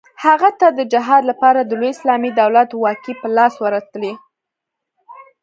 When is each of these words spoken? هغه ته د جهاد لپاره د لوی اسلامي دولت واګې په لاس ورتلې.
هغه 0.23 0.49
ته 0.59 0.67
د 0.77 0.79
جهاد 0.93 1.23
لپاره 1.31 1.59
د 1.63 1.71
لوی 1.79 1.91
اسلامي 1.95 2.31
دولت 2.41 2.69
واګې 2.75 3.13
په 3.21 3.27
لاس 3.37 3.53
ورتلې. 3.63 4.13